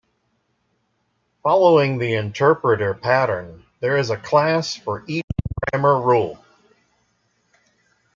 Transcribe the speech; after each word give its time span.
Following 1.43 1.99
the 1.99 2.15
interpreter 2.15 2.95
pattern 2.95 3.65
there 3.81 3.97
is 3.97 4.09
a 4.09 4.17
class 4.17 4.75
for 4.75 5.03
each 5.05 5.21
grammar 5.71 6.01
rule. 6.01 6.43